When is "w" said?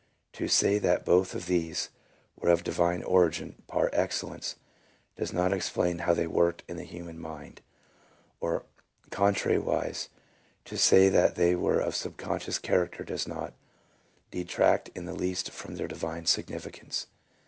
6.23-6.39